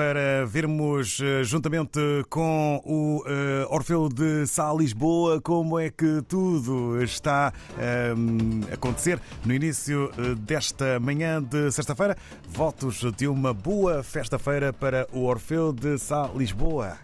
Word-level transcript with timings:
para 0.00 0.46
vermos 0.46 1.20
eh, 1.20 1.44
juntamente 1.44 2.00
com 2.30 2.80
o 2.86 3.18
uh, 3.18 3.74
Orfeu 3.74 4.08
de 4.08 4.46
Sá 4.46 4.72
Lisboa 4.72 5.42
como 5.42 5.78
é 5.78 5.90
que 5.90 6.22
tudo 6.26 7.02
está 7.02 7.52
a 7.78 8.74
acontecer 8.74 9.20
no 9.44 9.52
início 9.52 10.10
desta 10.38 10.98
manhã 10.98 11.42
de 11.42 11.70
sexta-feira. 11.70 12.16
Votos 12.48 13.02
de 13.14 13.28
uma 13.28 13.52
boa 13.52 14.02
festa-feira 14.02 14.72
para 14.72 15.06
o 15.12 15.24
Orfeu 15.24 15.70
de 15.70 15.98
Sá 15.98 16.30
Lisboa. 16.34 16.96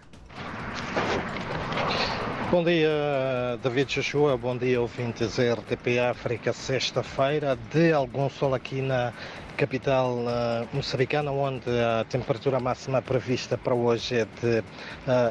Bom 2.49 2.63
dia, 2.63 3.59
David 3.61 3.93
Joshua. 3.93 4.35
Bom 4.37 4.57
dia, 4.57 4.81
ouvintes 4.81 5.37
RTP 5.37 5.99
África. 6.09 6.51
Sexta-feira, 6.51 7.59
de 7.71 7.93
algum 7.93 8.27
sol 8.27 8.55
aqui 8.55 8.81
na 8.81 9.13
capital 9.57 10.19
uh, 10.19 10.67
moçambicana, 10.71 11.31
onde 11.31 11.67
a 11.69 12.05
temperatura 12.07 12.59
máxima 12.59 13.01
prevista 13.01 13.57
para 13.57 13.73
hoje 13.73 14.19
é 14.19 14.25
de 14.25 14.59
uh, 14.59 14.63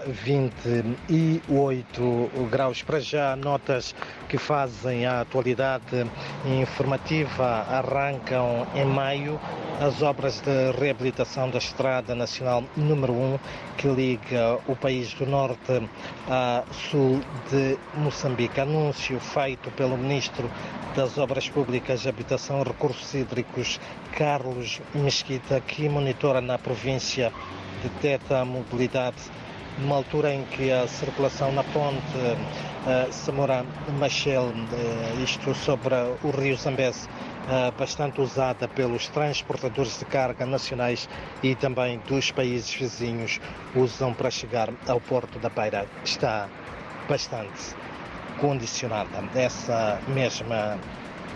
28 0.07 2.49
graus. 2.51 2.83
Para 2.83 2.99
já, 2.99 3.37
notas 3.37 3.95
que 4.29 4.37
fazem 4.37 5.07
a 5.07 5.21
atualidade 5.21 6.05
informativa 6.45 7.65
arrancam 7.71 8.67
em 8.75 8.85
maio 8.85 9.41
as 9.81 10.03
obras 10.03 10.41
de 10.41 10.73
reabilitação 10.73 11.51
da 11.51 11.59
Estrada 11.59 12.15
Nacional 12.15 12.65
número 12.77 13.13
1, 13.13 13.39
que 13.77 13.89
liga 13.89 14.59
o 14.67 14.75
país 14.75 15.13
do 15.15 15.27
norte 15.27 15.89
a 16.29 16.65
sul 16.73 17.21
de 17.51 17.79
Moçambique. 17.95 18.61
Anúncio 18.61 19.21
feito 19.21 19.71
pelo 19.73 19.97
Ministro 19.97 20.51
das 20.97 21.19
Obras 21.19 21.47
Públicas, 21.47 22.07
Habitação 22.07 22.63
e 22.63 22.65
Recursos 22.65 23.13
Hídricos, 23.13 23.79
Carlos 24.17 24.81
Mesquita, 24.95 25.61
que 25.61 25.91
monitora 25.91 26.41
na 26.41 26.57
província 26.57 27.31
deteta 27.83 28.41
a 28.41 28.45
mobilidade 28.47 29.17
numa 29.79 29.97
altura 29.97 30.33
em 30.33 30.43
que 30.47 30.73
a 30.73 30.89
circulação 30.89 31.53
na 31.53 31.63
ponte 31.63 32.17
uh, 32.17 33.13
Samora 33.13 33.63
Machel, 33.99 34.45
uh, 34.45 35.23
isto 35.23 35.55
sobre 35.55 35.95
o 36.23 36.31
rio 36.31 36.57
Zambeze, 36.57 37.07
uh, 37.07 37.71
bastante 37.79 38.19
usada 38.23 38.67
pelos 38.67 39.07
transportadores 39.09 39.99
de 39.99 40.07
carga 40.07 40.47
nacionais 40.47 41.07
e 41.43 41.55
também 41.55 41.99
dos 42.09 42.31
países 42.31 42.73
vizinhos, 42.75 43.39
usam 43.75 44.15
para 44.15 44.31
chegar 44.31 44.73
ao 44.89 44.99
Porto 44.99 45.39
da 45.39 45.51
Beira, 45.51 45.87
está 46.03 46.49
bastante 47.07 47.77
condicionada 48.41 49.29
essa 49.35 50.01
mesma 50.09 50.79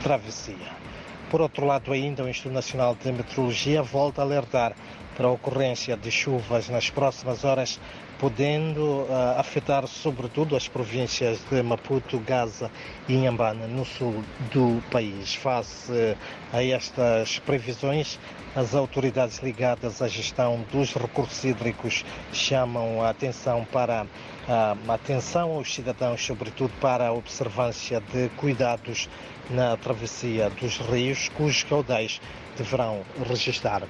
travessia. 0.02 0.89
Por 1.30 1.40
outro 1.40 1.64
lado, 1.64 1.92
ainda 1.92 2.24
o 2.24 2.28
Instituto 2.28 2.54
Nacional 2.54 2.96
de 2.96 3.12
Meteorologia 3.12 3.82
volta 3.82 4.20
a 4.20 4.24
alertar 4.24 4.74
para 5.16 5.28
a 5.28 5.30
ocorrência 5.30 5.96
de 5.96 6.10
chuvas 6.10 6.68
nas 6.68 6.90
próximas 6.90 7.44
horas, 7.44 7.78
podendo 8.18 9.02
uh, 9.02 9.38
afetar 9.38 9.86
sobretudo 9.86 10.56
as 10.56 10.66
províncias 10.66 11.38
de 11.48 11.62
Maputo, 11.62 12.18
Gaza 12.18 12.68
e 13.08 13.14
Inhambane, 13.14 13.68
no 13.68 13.84
sul 13.84 14.24
do 14.52 14.82
país. 14.90 15.36
Face 15.36 16.16
a 16.52 16.64
estas 16.64 17.38
previsões, 17.38 18.18
as 18.56 18.74
autoridades 18.74 19.38
ligadas 19.38 20.02
à 20.02 20.08
gestão 20.08 20.64
dos 20.72 20.94
recursos 20.94 21.44
hídricos 21.44 22.04
chamam 22.32 23.02
a 23.02 23.10
atenção 23.10 23.64
para 23.70 24.04
a 24.50 24.76
atenção 24.94 25.52
aos 25.52 25.72
cidadãos, 25.72 26.26
sobretudo 26.26 26.72
para 26.80 27.06
a 27.06 27.12
observância 27.12 28.00
de 28.12 28.28
cuidados 28.30 29.08
na 29.48 29.76
travessia 29.76 30.50
dos 30.50 30.78
rios, 30.78 31.28
cujos 31.28 31.62
caudais 31.62 32.20
deverão 32.56 33.02
registrar 33.28 33.84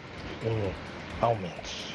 um 0.45 1.25
aumento. 1.25 1.91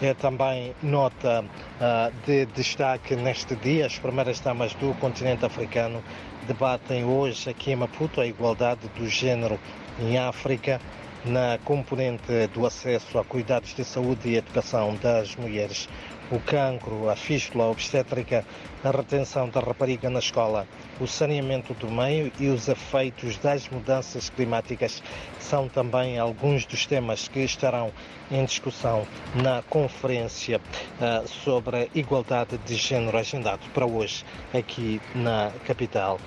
É 0.00 0.14
também 0.14 0.74
nota 0.82 1.44
uh, 1.44 2.26
de 2.26 2.46
destaque 2.46 3.14
neste 3.16 3.54
dia, 3.54 3.84
as 3.84 3.98
primeiras 3.98 4.40
damas 4.40 4.72
do 4.74 4.94
continente 4.94 5.44
africano 5.44 6.02
debatem 6.46 7.04
hoje 7.04 7.50
aqui 7.50 7.72
em 7.72 7.76
Maputo 7.76 8.18
a 8.18 8.26
igualdade 8.26 8.88
do 8.96 9.06
género 9.06 9.60
em 10.00 10.16
África 10.16 10.80
na 11.24 11.58
componente 11.64 12.46
do 12.52 12.66
acesso 12.66 13.18
a 13.18 13.24
cuidados 13.24 13.74
de 13.74 13.84
saúde 13.84 14.28
e 14.28 14.36
educação 14.36 14.94
das 14.96 15.36
mulheres 15.36 15.88
o 16.30 16.40
cancro, 16.40 17.08
a 17.10 17.16
fístula 17.16 17.66
obstétrica, 17.66 18.44
a 18.82 18.90
retenção 18.90 19.48
da 19.48 19.60
rapariga 19.60 20.08
na 20.08 20.18
escola, 20.18 20.66
o 21.00 21.06
saneamento 21.06 21.74
do 21.74 21.90
meio 21.90 22.32
e 22.38 22.48
os 22.48 22.68
efeitos 22.68 23.36
das 23.38 23.68
mudanças 23.68 24.30
climáticas 24.30 25.02
são 25.38 25.68
também 25.68 26.18
alguns 26.18 26.64
dos 26.66 26.86
temas 26.86 27.28
que 27.28 27.40
estarão 27.40 27.92
em 28.30 28.44
discussão 28.44 29.06
na 29.34 29.62
conferência 29.62 30.58
uh, 30.58 31.28
sobre 31.28 31.76
a 31.76 31.88
igualdade 31.94 32.58
de 32.58 32.76
género 32.76 33.18
agendado 33.18 33.62
para 33.72 33.86
hoje 33.86 34.24
aqui 34.52 35.00
na 35.14 35.52
capital 35.66 36.18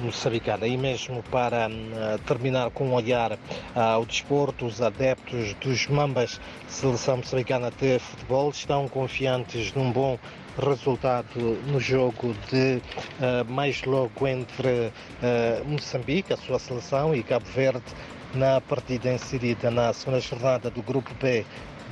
moçambicana. 0.00 0.66
E 0.66 0.76
mesmo 0.76 1.22
para 1.24 1.68
uh, 1.68 2.18
terminar 2.26 2.70
com 2.70 2.88
um 2.88 2.94
olhar 2.94 3.32
uh, 3.32 3.38
ao 3.74 4.04
desporto, 4.04 4.66
os 4.66 4.80
adeptos 4.82 5.54
dos 5.54 5.86
Mambas, 5.86 6.40
seleção 6.68 7.18
moçambicana 7.18 7.70
de 7.70 7.98
futebol, 7.98 8.50
estão 8.50 8.88
confiantes 8.88 9.72
num 9.74 9.90
bom 9.90 10.18
resultado 10.58 11.58
no 11.66 11.78
jogo 11.80 12.34
de 12.50 12.76
uh, 13.20 13.50
mais 13.50 13.82
logo 13.84 14.26
entre 14.26 14.90
Moçambique, 15.66 16.32
a 16.32 16.36
sua 16.36 16.58
seleção, 16.58 17.14
e 17.14 17.22
Cabo 17.22 17.46
Verde 17.46 17.82
na 18.34 18.60
partida 18.60 19.12
inserida 19.12 19.70
na 19.70 19.92
segunda 19.92 20.20
jornada 20.20 20.70
do 20.70 20.82
Grupo 20.82 21.14
B 21.20 21.44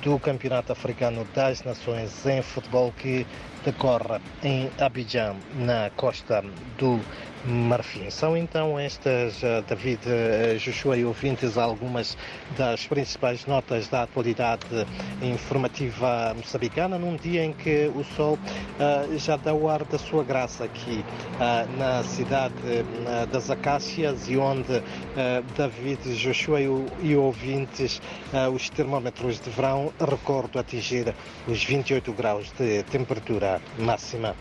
do 0.03 0.19
Campeonato 0.19 0.73
Africano 0.73 1.27
das 1.35 1.63
Nações 1.63 2.27
em 2.27 2.43
Futebol 2.43 2.93
que 2.97 3.27
decorre 3.65 4.21
em 4.43 4.71
Abidjan, 4.79 5.37
na 5.57 5.91
costa 5.97 6.45
do 6.79 7.01
Marfim. 7.47 8.09
São 8.11 8.37
então 8.37 8.79
estas, 8.79 9.43
eh, 9.43 9.63
David 9.69 10.01
eh, 10.07 10.57
Joshua 10.59 10.97
e 10.97 11.05
ouvintes, 11.05 11.59
algumas 11.59 12.17
das 12.57 12.87
principais 12.87 13.45
notas 13.45 13.87
da 13.89 14.05
atualidade 14.05 14.87
informativa 15.23 16.35
moçambicana, 16.35 16.99
num 16.99 17.17
dia 17.17 17.45
em 17.45 17.53
que 17.53 17.91
o 17.95 18.03
sol 18.03 18.35
uh, 18.35 19.19
já 19.19 19.37
dá 19.37 19.53
o 19.53 19.69
ar 19.69 19.85
da 19.85 19.99
sua 19.99 20.25
graça 20.25 20.65
aqui 20.65 21.05
uh, 21.35 21.79
na 21.79 22.03
cidade 22.05 22.55
uh, 22.55 23.27
das 23.27 23.51
Acácias 23.51 24.29
e 24.29 24.37
onde 24.37 24.83
David 25.57 26.17
Joshua 26.17 26.61
e, 26.61 26.69
e 27.03 27.17
ouvintes, 27.17 28.01
os 28.53 28.69
termómetros 28.71 29.39
recordo, 30.01 30.59
atingir 30.59 31.15
os 31.47 31.65
28 31.65 32.13
graus 32.13 32.53
de 32.59 32.83
temperatura 32.85 33.61
máxima. 33.79 34.35